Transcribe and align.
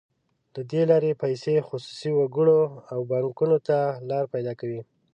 له 0.53 0.61
دې 0.71 0.81
لارې 0.91 1.19
پیسې 1.23 1.65
خصوصي 1.67 2.11
وګړو 2.13 2.61
او 2.91 2.99
بانکونو 3.11 3.57
ته 3.67 3.77
لار 4.09 4.25
پیدا 4.33 4.53
کوي. 4.59 4.81